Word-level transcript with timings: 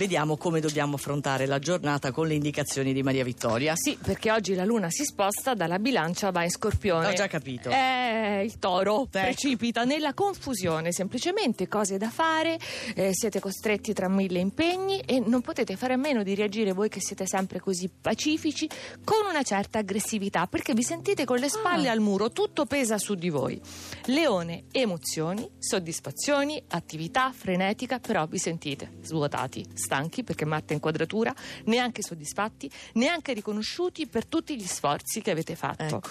Vediamo 0.00 0.38
come 0.38 0.60
dobbiamo 0.60 0.94
affrontare 0.96 1.44
la 1.44 1.58
giornata 1.58 2.10
con 2.10 2.26
le 2.26 2.32
indicazioni 2.32 2.94
di 2.94 3.02
Maria 3.02 3.22
Vittoria. 3.22 3.74
Sì, 3.76 3.98
perché 4.02 4.30
oggi 4.32 4.54
la 4.54 4.64
luna 4.64 4.88
si 4.88 5.04
sposta 5.04 5.52
dalla 5.52 5.78
bilancia 5.78 6.30
va 6.30 6.42
in 6.42 6.48
scorpione. 6.48 7.06
Ho 7.08 7.12
già 7.12 7.26
capito. 7.26 7.68
Eh, 7.68 8.42
il 8.42 8.58
toro 8.58 9.02
Ecco. 9.02 9.08
precipita 9.10 9.84
nella 9.84 10.14
confusione, 10.14 10.90
semplicemente 10.90 11.68
cose 11.68 11.98
da 11.98 12.08
fare, 12.08 12.58
eh, 12.94 13.10
siete 13.12 13.40
costretti 13.40 13.92
tra 13.92 14.08
mille 14.08 14.38
impegni 14.38 15.00
e 15.00 15.20
non 15.20 15.42
potete 15.42 15.76
fare 15.76 15.92
a 15.92 15.98
meno 15.98 16.22
di 16.22 16.34
reagire 16.34 16.72
voi 16.72 16.88
che 16.88 17.02
siete 17.02 17.26
sempre 17.26 17.60
così 17.60 17.90
pacifici 17.90 18.66
con 19.04 19.26
una 19.28 19.42
certa 19.42 19.80
aggressività, 19.80 20.46
perché 20.46 20.72
vi 20.72 20.82
sentite 20.82 21.26
con 21.26 21.36
le 21.36 21.50
spalle 21.50 21.88
Ah. 21.90 21.92
al 21.92 22.00
muro, 22.00 22.30
tutto 22.30 22.64
pesa 22.64 22.96
su 22.96 23.16
di 23.16 23.28
voi. 23.28 23.60
Leone, 24.06 24.64
emozioni, 24.72 25.46
soddisfazioni, 25.58 26.62
attività 26.68 27.30
frenetica, 27.36 27.98
però 27.98 28.24
vi 28.24 28.38
sentite 28.38 28.92
svuotati, 29.02 29.66
stanchi 29.90 30.22
perché 30.22 30.44
Marte 30.44 30.72
è 30.72 30.74
in 30.74 30.80
quadratura, 30.80 31.34
neanche 31.64 32.00
soddisfatti, 32.02 32.70
neanche 32.94 33.32
riconosciuti 33.32 34.06
per 34.06 34.24
tutti 34.24 34.56
gli 34.56 34.66
sforzi 34.66 35.20
che 35.20 35.32
avete 35.32 35.56
fatto. 35.56 35.96
Ecco. 35.96 36.10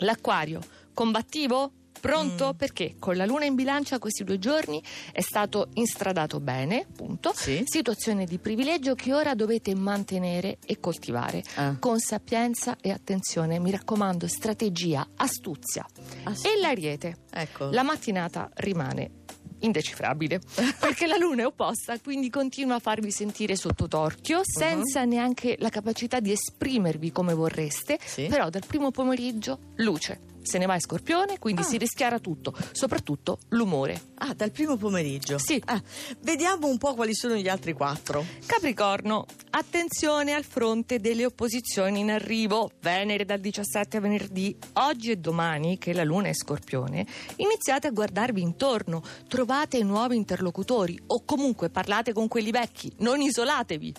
L'acquario, 0.00 0.60
combattivo? 0.92 1.72
Pronto? 1.98 2.48
Mm. 2.52 2.56
Perché 2.58 2.96
con 2.98 3.16
la 3.16 3.24
luna 3.24 3.46
in 3.46 3.54
bilancia 3.54 3.98
questi 3.98 4.22
due 4.22 4.38
giorni 4.38 4.82
è 5.12 5.22
stato 5.22 5.70
instradato 5.74 6.40
bene, 6.40 6.86
punto. 6.94 7.32
Sì. 7.34 7.62
Situazione 7.64 8.26
di 8.26 8.36
privilegio 8.36 8.94
che 8.94 9.14
ora 9.14 9.34
dovete 9.34 9.74
mantenere 9.74 10.58
e 10.66 10.78
coltivare 10.78 11.42
Ah. 11.54 11.74
con 11.80 11.98
sapienza 11.98 12.76
e 12.82 12.90
attenzione. 12.90 13.58
Mi 13.58 13.70
raccomando, 13.70 14.28
strategia, 14.28 15.08
astuzia. 15.16 15.86
Sì? 16.34 16.48
E 16.48 16.60
l'ariete. 16.60 17.16
Ecco. 17.32 17.70
La 17.70 17.82
mattinata 17.82 18.50
rimane 18.56 19.24
indecifrabile 19.66 20.40
perché 20.80 21.06
la 21.06 21.16
luna 21.16 21.42
è 21.42 21.46
opposta, 21.46 21.98
quindi 21.98 22.30
continua 22.30 22.76
a 22.76 22.80
farvi 22.80 23.10
sentire 23.10 23.56
sotto 23.56 23.86
torchio 23.86 24.40
senza 24.42 25.04
neanche 25.04 25.56
la 25.58 25.68
capacità 25.68 26.20
di 26.20 26.32
esprimervi 26.32 27.12
come 27.12 27.34
vorreste. 27.34 27.98
Sì. 28.02 28.26
Però 28.26 28.48
dal 28.48 28.64
primo 28.66 28.90
pomeriggio 28.90 29.58
luce. 29.76 30.34
Se 30.46 30.58
ne 30.58 30.66
va 30.66 30.74
in 30.74 30.80
scorpione, 30.80 31.38
quindi 31.40 31.62
Ah. 31.62 31.64
si 31.64 31.76
rischiara 31.76 32.20
tutto, 32.20 32.54
soprattutto 32.70 33.38
l'umore. 33.48 34.00
Ah, 34.18 34.32
dal 34.32 34.52
primo 34.52 34.76
pomeriggio. 34.76 35.38
Sì. 35.38 35.60
Ah, 35.66 35.82
vediamo 36.20 36.68
un 36.68 36.78
po' 36.78 36.94
quali 36.94 37.14
sono 37.14 37.34
gli 37.34 37.48
altri 37.48 37.72
quattro. 37.72 38.24
Capricorno, 38.46 39.26
attenzione 39.50 40.34
al 40.34 40.44
fronte 40.44 41.00
delle 41.00 41.24
opposizioni 41.26 41.98
in 42.00 42.10
arrivo. 42.12 42.70
Venere 42.80 43.24
dal 43.24 43.40
17 43.40 43.96
a 43.96 44.00
venerdì, 44.00 44.56
oggi 44.74 45.10
e 45.10 45.16
domani, 45.16 45.78
che 45.78 45.92
la 45.92 46.04
luna 46.04 46.28
è 46.28 46.34
scorpione, 46.34 47.04
iniziate 47.36 47.88
a 47.88 47.90
guardarvi 47.90 48.40
intorno, 48.40 49.02
trovate 49.26 49.82
nuovi 49.82 50.14
interlocutori 50.16 50.96
o 51.08 51.24
comunque 51.24 51.70
parlate 51.70 52.12
con 52.12 52.28
quelli 52.28 52.52
vecchi, 52.52 52.92
non 52.98 53.20
isolatevi. 53.20 53.92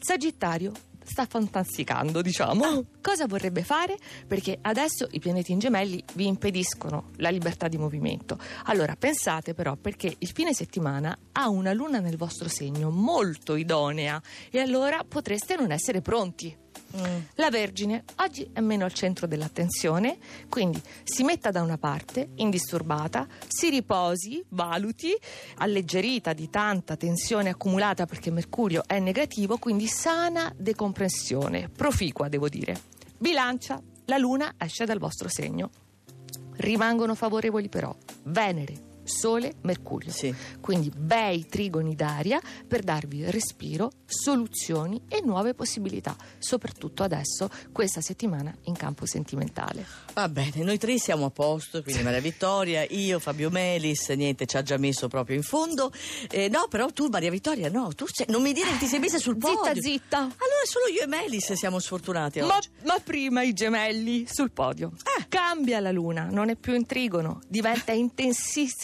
Sagittario. 0.00 0.72
Sta 1.04 1.26
fantasticando, 1.26 2.22
diciamo. 2.22 2.84
Cosa 3.00 3.26
vorrebbe 3.26 3.62
fare? 3.62 3.96
Perché 4.26 4.58
adesso 4.60 5.06
i 5.10 5.18
pianeti 5.18 5.52
in 5.52 5.58
gemelli 5.58 6.02
vi 6.14 6.26
impediscono 6.26 7.10
la 7.16 7.30
libertà 7.30 7.68
di 7.68 7.76
movimento. 7.76 8.38
Allora 8.64 8.96
pensate 8.96 9.54
però 9.54 9.76
perché 9.76 10.14
il 10.16 10.30
fine 10.32 10.54
settimana 10.54 11.16
ha 11.32 11.48
una 11.48 11.72
luna 11.72 12.00
nel 12.00 12.16
vostro 12.16 12.48
segno 12.48 12.90
molto 12.90 13.56
idonea 13.56 14.20
e 14.50 14.60
allora 14.60 15.04
potreste 15.06 15.56
non 15.56 15.72
essere 15.72 16.00
pronti. 16.00 16.56
La 17.36 17.48
Vergine 17.50 18.04
oggi 18.16 18.48
è 18.52 18.60
meno 18.60 18.84
al 18.84 18.92
centro 18.92 19.26
dell'attenzione, 19.26 20.18
quindi 20.48 20.80
si 21.04 21.22
metta 21.22 21.50
da 21.50 21.62
una 21.62 21.78
parte, 21.78 22.30
indisturbata, 22.36 23.26
si 23.48 23.70
riposi, 23.70 24.44
valuti, 24.50 25.16
alleggerita 25.56 26.32
di 26.32 26.50
tanta 26.50 26.96
tensione 26.96 27.50
accumulata 27.50 28.04
perché 28.04 28.30
Mercurio 28.30 28.82
è 28.86 28.98
negativo, 28.98 29.56
quindi 29.56 29.86
sana 29.86 30.52
decompressione, 30.56 31.68
proficua 31.68 32.28
devo 32.28 32.48
dire. 32.48 32.78
Bilancia, 33.16 33.80
la 34.06 34.18
Luna 34.18 34.54
esce 34.58 34.84
dal 34.84 34.98
vostro 34.98 35.28
segno. 35.28 35.70
Rimangono 36.56 37.14
favorevoli 37.14 37.68
però 37.68 37.94
Venere, 38.24 38.91
Sole, 39.04 39.54
Mercurio. 39.62 40.10
Sì. 40.10 40.34
Quindi 40.60 40.90
bei 40.94 41.46
trigoni 41.46 41.94
d'aria 41.94 42.40
per 42.66 42.82
darvi 42.82 43.30
respiro, 43.30 43.90
soluzioni 44.06 45.02
e 45.08 45.20
nuove 45.22 45.54
possibilità, 45.54 46.16
soprattutto 46.38 47.02
adesso, 47.02 47.50
questa 47.72 48.00
settimana 48.00 48.54
in 48.64 48.74
campo 48.76 49.06
sentimentale. 49.06 49.84
Va 50.14 50.28
bene, 50.28 50.62
noi 50.62 50.78
tre 50.78 50.98
siamo 50.98 51.26
a 51.26 51.30
posto, 51.30 51.82
quindi 51.82 52.02
Maria 52.02 52.20
Vittoria, 52.20 52.84
io, 52.88 53.18
Fabio 53.18 53.50
Melis, 53.50 54.08
niente, 54.10 54.46
ci 54.46 54.56
ha 54.56 54.62
già 54.62 54.76
messo 54.76 55.08
proprio 55.08 55.36
in 55.36 55.42
fondo. 55.42 55.90
Eh, 56.30 56.48
no, 56.48 56.66
però 56.68 56.86
tu, 56.90 57.08
Maria 57.08 57.30
Vittoria, 57.30 57.68
no, 57.70 57.92
tu 57.94 58.06
sei- 58.10 58.26
non 58.28 58.42
mi 58.42 58.52
dire 58.52 58.70
che 58.72 58.78
ti 58.78 58.86
sei 58.86 58.98
messa 58.98 59.18
sul 59.18 59.36
podio. 59.36 59.64
Zitta, 59.64 59.80
zitta! 59.80 60.18
Allora 60.18 60.64
solo 60.64 60.86
io 60.94 61.02
e 61.02 61.06
Melis 61.06 61.52
siamo 61.52 61.78
sfortunati 61.78 62.40
Ma, 62.40 62.56
oggi. 62.56 62.68
ma 62.84 62.98
prima 63.02 63.42
i 63.42 63.52
gemelli 63.52 64.26
sul 64.30 64.50
podio. 64.50 64.92
Eh. 65.18 65.26
Cambia 65.28 65.80
la 65.80 65.90
luna, 65.90 66.28
non 66.30 66.48
è 66.50 66.56
più 66.56 66.74
in 66.74 66.86
trigono, 66.86 67.40
diventa 67.48 67.92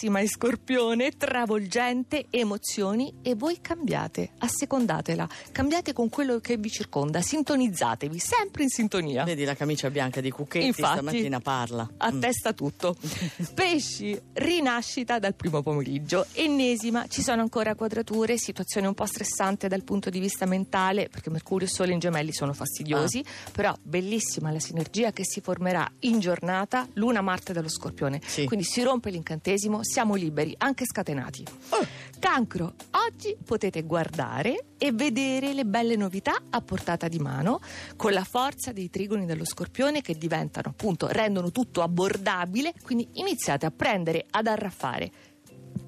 intensissima 0.09 0.21
in 0.21 0.29
scorpione, 0.29 1.11
travolgente, 1.11 2.27
emozioni 2.31 3.13
e 3.23 3.35
voi 3.35 3.61
cambiate, 3.61 4.31
assecondatela, 4.39 5.29
cambiate 5.53 5.93
con 5.93 6.09
quello 6.09 6.39
che 6.41 6.57
vi 6.57 6.71
circonda, 6.71 7.21
sintonizzatevi, 7.21 8.19
sempre 8.19 8.63
in 8.63 8.69
sintonia. 8.71 9.25
Vedi 9.25 9.45
la 9.45 9.55
camicia 9.55 9.91
bianca 9.91 10.21
di 10.21 10.31
Cucchetti 10.31 10.67
Infatti, 10.67 10.99
stamattina 10.99 11.41
parla. 11.41 11.85
Mm. 11.85 11.95
Attesta 11.99 12.53
tutto. 12.53 12.97
Pesci, 13.55 14.19
rinascita 14.35 15.19
dal 15.19 15.35
primo 15.35 15.63
pomeriggio. 15.63 16.27
Ennesima, 16.33 17.07
ci 17.09 17.23
sono 17.23 17.43
ancora 17.43 17.75
quadrature, 17.75 18.39
situazione 18.39 18.87
un 18.87 18.95
po' 18.95 19.07
stressante 19.07 19.69
dal 19.69 19.83
punto 19.83 20.11
di 20.11 20.19
vista 20.19 20.47
mentale, 20.47 21.09
perché 21.09 21.31
Mercurio 21.31 21.67
e 21.67 21.71
Sole 21.71 21.93
in 21.93 21.99
gemelli 21.99 22.33
sono 22.33 22.53
fastidiosi, 22.53 23.19
Ah. 23.19 23.51
però 23.53 23.77
bellissima 23.83 24.51
la 24.51 24.61
sinergia 24.61 25.13
che 25.13 25.25
si 25.25 25.41
formerà 25.41 25.91
in 26.01 26.19
giornata 26.21 26.87
Luna 26.95 27.21
Marte 27.21 27.53
dello 27.53 27.69
Scorpione. 27.69 28.21
Sì. 28.25 28.45
Quindi 28.45 28.65
si 28.65 28.83
rompe 28.83 29.11
l'incantesimo, 29.11 29.81
siamo 29.99 30.15
liberi, 30.15 30.55
anche 30.59 30.85
scatenati. 30.87 31.45
Oh. 31.71 31.85
Cancro, 32.21 32.75
oggi 33.05 33.37
potete 33.45 33.83
guardare 33.83 34.67
e 34.79 34.93
vedere 34.93 35.53
le 35.53 35.65
belle 35.65 35.97
novità 35.97 36.41
a 36.51 36.61
portata 36.61 37.09
di 37.09 37.19
mano 37.19 37.59
con 37.97 38.13
la 38.13 38.23
forza 38.23 38.71
dei 38.71 38.91
trigoni 38.91 39.27
dello 39.27 39.45
scorpione 39.45 40.01
che 40.01 40.17
diventano 40.17 40.69
appunto, 40.69 41.09
rendono 41.09 41.51
tutto 41.51 41.83
abbordabile, 41.83 42.75
quindi 42.85 43.09
iniziate 43.15 43.67
a 43.67 43.73
prendere, 43.73 44.25
ad 44.31 44.47
arraffare. 44.47 45.11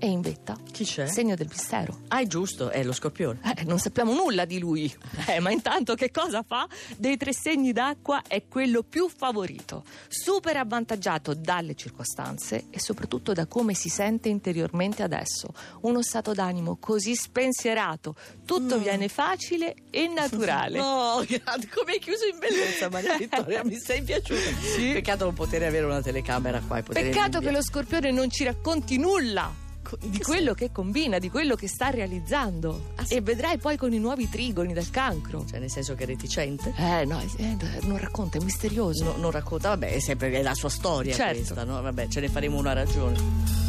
E 0.03 0.07
in 0.07 0.23
vetta, 0.23 0.57
Chi 0.73 0.85
c'è? 0.85 1.07
segno 1.07 1.35
del 1.35 1.47
mistero. 1.51 2.01
Ah, 2.09 2.21
è 2.21 2.27
giusto, 2.27 2.71
è 2.71 2.83
lo 2.83 2.93
scorpione. 2.93 3.39
Eh, 3.55 3.65
non 3.65 3.79
sappiamo 3.79 4.15
nulla 4.15 4.47
di 4.47 4.59
lui, 4.59 4.91
Eh, 5.29 5.41
ma 5.41 5.51
intanto 5.51 5.95
che 5.95 6.11
cosa 6.11 6.43
fa? 6.43 6.67
Dei 6.97 7.19
tre 7.19 7.35
segni 7.35 7.73
d'acqua 7.73 8.23
è 8.27 8.45
quello 8.49 8.83
più 8.83 9.11
favorito, 9.15 9.85
super 10.09 10.57
avvantaggiato 10.57 11.35
dalle 11.35 11.75
circostanze 11.75 12.65
e 12.71 12.81
soprattutto 12.81 13.35
da 13.35 13.45
come 13.47 13.75
si 13.75 13.91
sente 13.91 14.31
interiormente 14.31 15.03
adesso. 15.03 15.53
Uno 15.83 16.01
stato 16.03 16.33
d'animo 16.33 16.79
così 16.81 17.15
spensierato, 17.15 18.15
tutto 18.47 18.79
Mm. 18.79 18.83
viene 18.83 19.09
facile 19.09 19.75
e 19.91 20.09
naturale. 20.09 20.79
No, 20.81 21.23
grazie. 21.29 21.69
come 21.75 21.93
hai 21.93 21.99
chiuso 21.99 22.25
in 22.27 22.39
bellezza 22.39 22.89
Maria 22.89 23.19
Vittoria, 23.19 23.63
mi 23.65 23.79
sei 23.79 24.01
piaciuta. 24.03 24.41
Peccato 24.95 25.25
non 25.25 25.35
poter 25.35 25.63
avere 25.65 25.85
una 25.85 26.01
telecamera 26.01 26.59
qua 26.67 26.79
e 26.79 26.83
poter 26.85 27.03
Peccato 27.03 27.41
che 27.41 27.51
lo 27.51 27.63
scorpione 27.63 28.11
non 28.11 28.31
ci 28.31 28.45
racconti 28.45 28.97
nulla 28.97 29.69
di 29.99 30.19
quello 30.21 30.55
che 30.55 30.71
combina, 30.73 31.19
di 31.19 31.31
quello 31.31 31.55
che 31.57 31.69
sta 31.69 31.91
realizzando. 31.91 32.93
Ah, 32.97 33.05
sì? 33.05 33.15
E 33.15 33.21
vedrai 33.21 33.59
poi 33.59 33.77
con 33.77 33.93
i 33.93 33.99
nuovi 33.99 34.29
trigoni 34.29 34.73
del 34.73 34.91
cancro. 34.91 35.45
Cioè, 35.49 35.59
nel 35.59 35.71
senso 35.71 35.95
che 35.95 36.05
è 36.05 36.07
reticente? 36.07 36.73
Eh 36.77 37.05
no, 37.05 37.21
eh, 37.37 37.57
non 37.83 37.99
racconta, 37.99 38.39
è 38.39 38.43
misterioso. 38.43 39.05
No- 39.05 39.17
non 39.17 39.31
racconta, 39.31 39.69
vabbè, 39.71 39.93
è 39.93 40.01
sempre 40.01 40.43
la 40.43 40.55
sua 40.55 40.69
storia 40.69 41.15
Certo. 41.15 41.37
questa, 41.37 41.65
no? 41.65 41.81
Vabbè, 41.83 42.09
ce 42.09 42.21
ne 42.21 42.29
faremo 42.29 42.59
una 42.59 42.73
ragione. 42.73 43.69